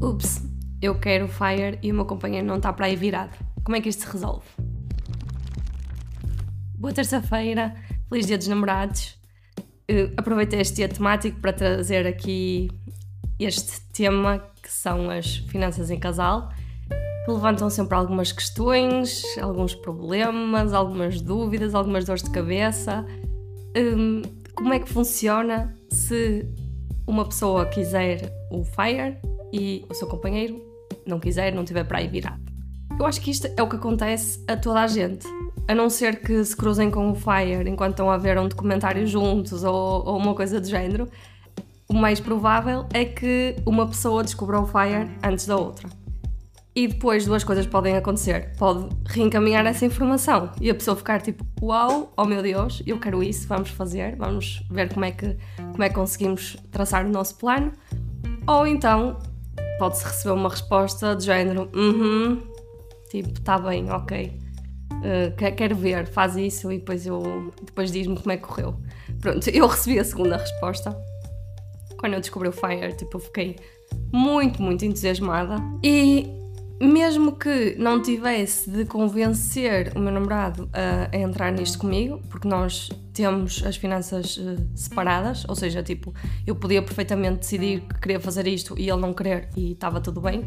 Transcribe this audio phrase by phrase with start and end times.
[0.00, 0.40] Ups,
[0.80, 3.36] eu quero Fire e o meu companheiro não está para aí virado.
[3.64, 4.46] Como é que isto se resolve?
[6.76, 7.74] Boa terça-feira,
[8.08, 9.18] feliz dia dos namorados.
[9.90, 12.70] Uh, aproveitei este dia temático para trazer aqui
[13.40, 16.48] este tema que são as finanças em casal,
[17.24, 23.04] que levantam sempre algumas questões, alguns problemas, algumas dúvidas, algumas dores de cabeça.
[23.76, 24.22] Um,
[24.54, 26.48] como é que funciona se
[27.04, 30.62] uma pessoa quiser o FIRE e o seu companheiro
[31.06, 32.40] não quiser, não tiver para aí virado.
[32.98, 35.26] Eu acho que isto é o que acontece a toda a gente.
[35.68, 39.06] A não ser que se cruzem com o Fire enquanto estão a ver um documentário
[39.06, 41.08] juntos ou, ou uma coisa do género,
[41.88, 45.88] o mais provável é que uma pessoa descubra o Fire antes da outra.
[46.74, 48.52] E depois duas coisas podem acontecer.
[48.56, 53.22] Pode reencaminhar essa informação e a pessoa ficar tipo, uau, oh meu Deus, eu quero
[53.22, 57.36] isso, vamos fazer, vamos ver como é que, como é que conseguimos traçar o nosso
[57.36, 57.72] plano.
[58.46, 59.18] Ou então
[59.78, 62.42] pode-se receber uma resposta de género, uhum, -huh,
[63.10, 64.38] tipo, tá bem, ok,
[64.92, 68.74] uh, quero ver, faz isso e depois, eu, depois diz-me como é que correu.
[69.20, 70.96] Pronto, eu recebi a segunda resposta.
[71.98, 73.56] Quando eu descobri o Fire, tipo, eu fiquei
[74.12, 75.56] muito, muito entusiasmada.
[75.82, 76.37] E
[76.86, 82.46] mesmo que não tivesse de convencer o meu namorado a, a, entrar nisto comigo, porque
[82.46, 86.14] nós temos as finanças uh, separadas, ou seja, tipo,
[86.46, 90.20] eu podia perfeitamente decidir que queria fazer isto e ele não querer e estava tudo
[90.20, 90.44] bem,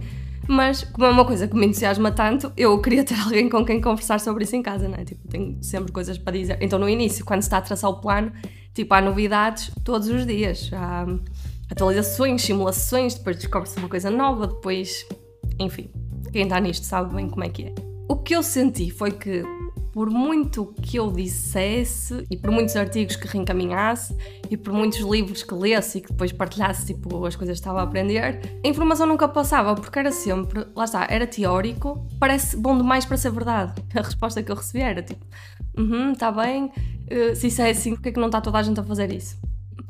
[0.47, 3.81] mas como é uma coisa que me entusiasma tanto, eu queria ter alguém com quem
[3.81, 5.03] conversar sobre isso em casa, né?
[5.03, 6.57] Tipo, tenho sempre coisas para dizer.
[6.61, 8.31] Então no início, quando se está a traçar o plano,
[8.73, 11.05] tipo, há novidades todos os dias, há
[11.69, 15.05] atualizações, simulações, depois descobre-se uma coisa nova, depois,
[15.59, 15.91] enfim
[16.31, 17.75] quem está nisto sabe bem como é que é.
[18.07, 19.43] O que eu senti foi que,
[19.93, 24.15] por muito que eu dissesse, e por muitos artigos que reencaminhasse,
[24.49, 27.79] e por muitos livros que lesse e que depois partilhasse tipo, as coisas que estava
[27.79, 32.77] a aprender, a informação nunca passava, porque era sempre, lá está, era teórico, parece bom
[32.77, 33.81] demais para ser verdade.
[33.95, 35.25] A resposta que eu recebi era tipo,
[35.77, 38.63] uhum, está bem, uh, se isso é assim, porque é que não está toda a
[38.63, 39.37] gente a fazer isso?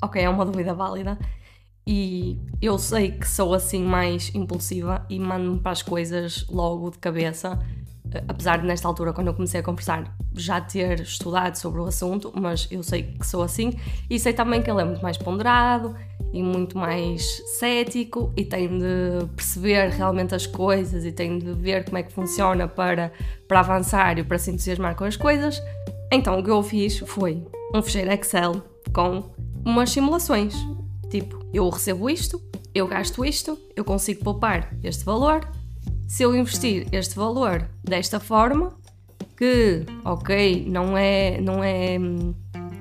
[0.02, 1.18] Ok, é uma dúvida válida
[1.86, 7.00] e eu sei que sou assim mais impulsiva e mando-me para as coisas logo de
[7.00, 7.60] cabeça,
[8.14, 11.86] eh, apesar de nesta altura, quando eu comecei a conversar, já ter estudado sobre o
[11.86, 13.74] assunto, mas eu sei que sou assim
[14.10, 15.96] e sei também que ele é muito mais ponderado
[16.32, 17.24] e muito mais
[17.58, 22.14] cético e tem de perceber realmente as coisas e tem de ver como é que
[22.14, 23.12] funciona para,
[23.48, 25.62] para avançar e para se entusiasmar com as coisas.
[26.12, 27.44] Então o que eu fiz foi
[27.74, 28.62] um fecheiro Excel
[28.94, 29.32] com
[29.66, 30.54] umas simulações
[31.12, 32.42] Tipo, eu recebo isto,
[32.74, 35.48] eu gasto isto, eu consigo poupar este valor.
[36.08, 38.74] Se eu investir este valor desta forma,
[39.38, 42.34] que, ok, não é, não é hum,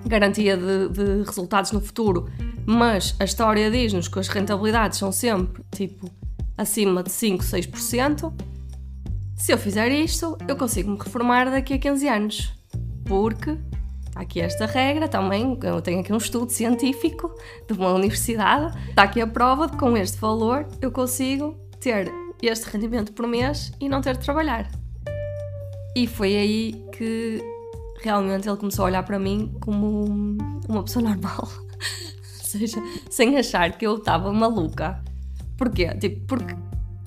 [0.07, 2.29] garantia de, de resultados no futuro,
[2.67, 6.11] mas a história diz-nos que as rentabilidades são sempre tipo
[6.57, 8.33] acima de 5, 6%.
[9.37, 12.53] Se eu fizer isto, eu consigo me reformar daqui a 15 anos.
[13.07, 13.57] Porque
[14.15, 17.35] Há aqui esta regra também, eu tenho aqui um estudo científico
[17.67, 22.11] de uma universidade, está aqui a prova de que com este valor eu consigo ter
[22.43, 24.71] este rendimento por mês e não ter de trabalhar.
[25.95, 27.43] E foi aí que
[28.03, 30.05] realmente ele começou a olhar para mim como
[30.69, 31.49] uma pessoa normal.
[32.39, 35.03] Ou seja, sem achar que eu estava maluca.
[35.57, 35.95] Porquê?
[35.95, 36.55] Tipo, porque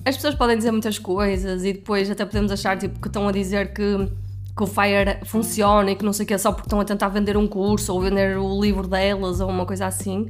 [0.04, 3.32] as pessoas podem dizer muitas coisas e depois até podemos achar tipo, que estão a
[3.32, 4.08] dizer que
[4.56, 7.08] que o Fire funciona e que não sei o que só porque estão a tentar
[7.08, 10.28] vender um curso ou vender o livro delas ou uma coisa assim.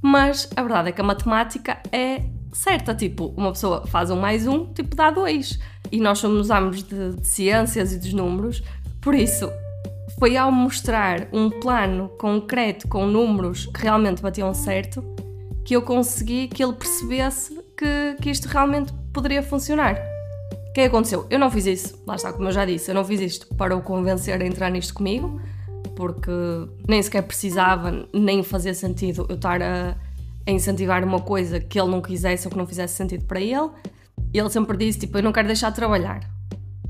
[0.00, 2.22] Mas a verdade é que a matemática é
[2.52, 5.58] certa, tipo, uma pessoa faz um mais um, tipo, dá dois.
[5.90, 8.62] E nós somos amos de, de ciências e dos números,
[9.00, 9.50] por isso
[10.18, 15.02] foi ao mostrar um plano concreto com números que realmente batiam certo
[15.64, 20.11] que eu consegui que ele percebesse que, que isto realmente poderia funcionar.
[20.72, 21.26] O que é que aconteceu?
[21.28, 23.76] Eu não fiz isso, lá está, como eu já disse, eu não fiz isto para
[23.76, 25.38] o convencer a entrar nisto comigo,
[25.94, 26.30] porque
[26.88, 29.94] nem sequer precisava, nem fazia sentido eu estar a,
[30.46, 33.68] a incentivar uma coisa que ele não quisesse ou que não fizesse sentido para ele.
[34.32, 36.26] E ele sempre disse: tipo, eu não quero deixar de trabalhar.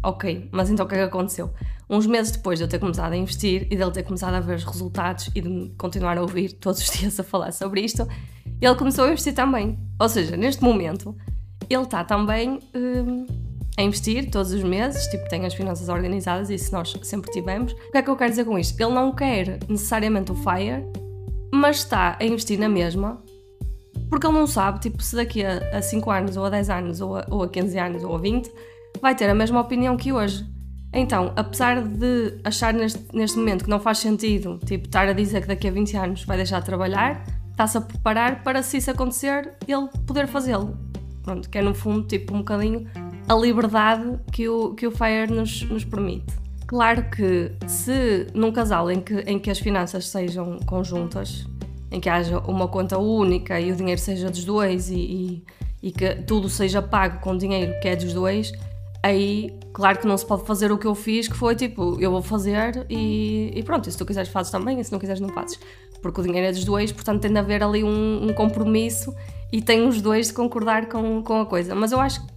[0.00, 1.50] Ok, mas então o que é que aconteceu?
[1.90, 4.55] Uns meses depois de eu ter começado a investir e dele ter começado a ver
[4.55, 8.06] os resultados e de continuar a ouvir todos os dias a falar sobre isto,
[8.61, 9.76] ele começou a investir também.
[9.99, 11.17] Ou seja, neste momento,
[11.69, 12.61] ele está também.
[12.73, 13.42] Hum,
[13.77, 17.73] a investir todos os meses, tipo, tem as finanças organizadas, isso nós sempre tivemos.
[17.73, 18.79] O que é que eu quero dizer com isto?
[18.81, 20.85] Ele não quer necessariamente o FIRE,
[21.53, 23.23] mas está a investir na mesma,
[24.11, 27.17] porque ele não sabe, tipo, se daqui a 5 anos, ou a 10 anos, ou
[27.17, 28.53] a, ou a 15 anos, ou a 20,
[29.01, 30.45] vai ter a mesma opinião que hoje.
[30.93, 35.41] Então, apesar de achar neste, neste momento que não faz sentido, tipo, estar a dizer
[35.41, 38.91] que daqui a 20 anos vai deixar de trabalhar, está-se a preparar para, se isso
[38.91, 40.77] acontecer, ele poder fazê-lo.
[41.23, 42.87] Pronto, que é no fundo tipo um bocadinho
[43.29, 46.35] a liberdade que o, que o FIRE nos, nos permite.
[46.67, 51.47] Claro que se num casal em que, em que as finanças sejam conjuntas,
[51.91, 55.45] em que haja uma conta única e o dinheiro seja dos dois e, e,
[55.83, 58.53] e que tudo seja pago com dinheiro que é dos dois,
[59.03, 62.11] aí claro que não se pode fazer o que eu fiz, que foi tipo, eu
[62.11, 65.21] vou fazer e, e pronto, e se tu quiseres fazes também, e se não quiseres
[65.21, 65.59] não fazes.
[66.01, 69.15] Porque o dinheiro é dos dois, portanto tem de haver ali um, um compromisso
[69.53, 71.75] e tem os dois de concordar com, com a coisa.
[71.75, 72.33] Mas eu acho que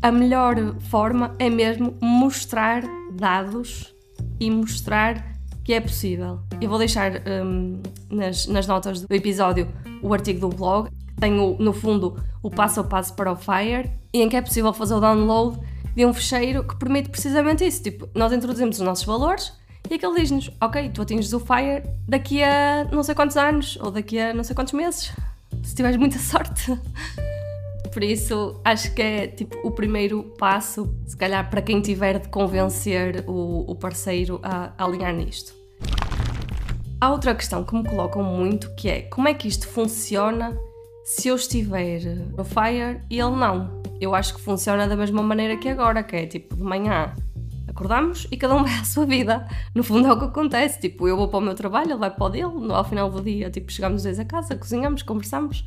[0.00, 3.94] a melhor forma é mesmo mostrar dados
[4.40, 5.32] e mostrar
[5.64, 6.40] que é possível.
[6.60, 7.12] Eu vou deixar
[7.44, 7.80] um,
[8.10, 9.68] nas, nas notas do episódio
[10.02, 13.36] o artigo do blog, que tem o, no fundo o passo a passo para o
[13.36, 15.58] Fire, e em que é possível fazer o download
[15.94, 17.82] de um fecheiro que permite precisamente isso.
[17.82, 19.52] Tipo, nós introduzimos os nossos valores
[19.88, 23.90] e aquele diz-nos: Ok, tu atinges o Fire daqui a não sei quantos anos ou
[23.90, 25.12] daqui a não sei quantos meses,
[25.62, 26.78] se tiveres muita sorte.
[27.92, 32.28] Por isso, acho que é tipo o primeiro passo, se calhar para quem tiver de
[32.28, 35.54] convencer o, o parceiro a, alinhar nisto.
[36.98, 40.56] Há outra questão que me colocam muito que é como é que isto funciona
[41.04, 42.00] se eu estiver
[42.36, 43.82] no Fire e ele não.
[44.00, 47.12] Eu acho que funciona da mesma maneira que agora, que é tipo de manhã
[47.68, 49.46] acordamos e cada um vai à sua vida.
[49.74, 50.80] No fundo é o que acontece.
[50.80, 53.20] Tipo, eu vou para o meu trabalho, ele vai para o dele, ao final do
[53.20, 55.64] dia, tipo, chegamos dois a casa, cozinhamos, conversamos,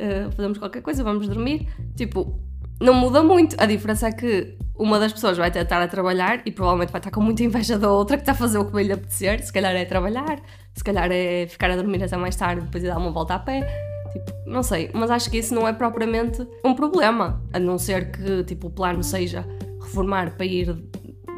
[0.00, 1.68] uh, fazemos qualquer coisa, vamos dormir.
[1.96, 2.40] Tipo,
[2.80, 3.56] não muda muito.
[3.58, 7.10] A diferença é que uma das pessoas vai estar a trabalhar e provavelmente vai estar
[7.10, 9.42] com muita inveja da outra que está a fazer o que vai lhe apetecer.
[9.42, 10.40] Se calhar é trabalhar,
[10.74, 13.38] se calhar é ficar a dormir até mais tarde, depois ir dar uma volta a
[13.38, 13.66] pé.
[14.12, 18.10] Tipo, não sei, mas acho que isso não é propriamente um problema, a não ser
[18.10, 19.46] que tipo, o plano seja
[19.82, 20.74] reformar para ir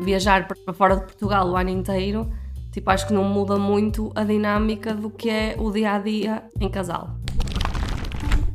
[0.02, 2.30] viajar para fora de Portugal o ano inteiro.
[2.70, 6.44] Tipo, acho que não muda muito a dinâmica do que é o dia a dia
[6.60, 7.16] em casal.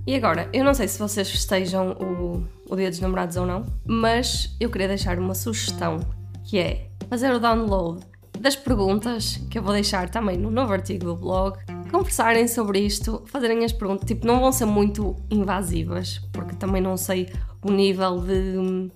[0.08, 3.66] E agora, eu não sei se vocês festejam o, o Dia dos Namorados ou não,
[3.86, 6.00] mas eu queria deixar uma sugestão
[6.44, 8.06] que é fazer o download
[8.40, 11.58] das perguntas que eu vou deixar também no novo artigo do blog.
[11.92, 16.98] Conversarem sobre isto, fazerem as perguntas, tipo, não vão ser muito invasivas, porque também não
[16.98, 17.28] sei
[17.64, 18.92] o nível de,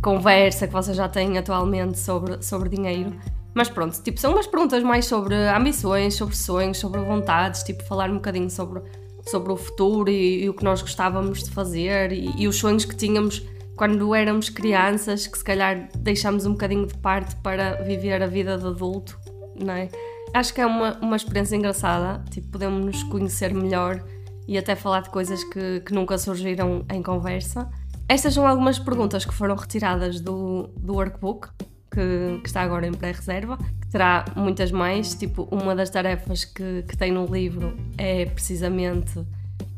[0.00, 3.12] conversa que vocês já têm atualmente sobre, sobre dinheiro.
[3.54, 8.10] Mas pronto, tipo, são umas perguntas mais sobre ambições, sobre sonhos, sobre vontades, tipo, falar
[8.10, 8.82] um bocadinho sobre
[9.28, 12.84] sobre o futuro e, e, o que nós gostávamos de fazer e, e, os sonhos
[12.84, 13.42] que tínhamos
[13.76, 18.56] quando éramos crianças, que se calhar deixámos um bocadinho de parte para viver a vida
[18.56, 19.18] de adulto,
[19.58, 19.88] não é?
[20.32, 24.04] Acho que é uma, uma experiência engraçada, tipo, podemos nos conhecer melhor
[24.46, 27.68] e até falar de coisas que, que nunca surgiram em conversa.
[28.08, 31.48] Estas são algumas perguntas que foram retiradas do, do workbook,
[31.90, 33.58] que, que está agora em pré-reserva,
[33.94, 35.14] terá muitas mais.
[35.14, 39.24] Tipo, uma das tarefas que, que tem no livro é precisamente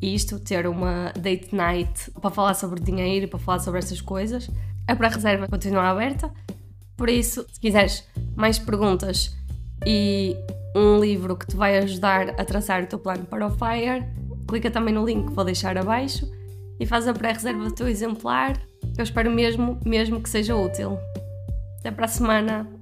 [0.01, 4.51] isto, ter uma date night para falar sobre dinheiro, para falar sobre essas coisas.
[4.89, 6.33] A pré-reserva continua aberta,
[6.97, 9.37] por isso, se quiseres mais perguntas
[9.85, 10.35] e
[10.75, 14.07] um livro que te vai ajudar a traçar o teu plano para o FIRE,
[14.49, 16.27] clica também no link que vou deixar abaixo
[16.81, 18.59] e faz a pré-reserva do teu exemplar.
[18.97, 20.99] Eu espero mesmo, mesmo que seja útil.
[21.81, 22.76] Até para a semana!